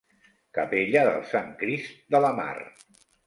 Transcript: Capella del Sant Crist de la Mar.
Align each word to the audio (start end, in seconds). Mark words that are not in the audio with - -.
Capella 0.57 1.03
del 1.07 1.19
Sant 1.33 1.53
Crist 1.61 2.01
de 2.15 2.25
la 2.27 2.35
Mar. 2.43 2.57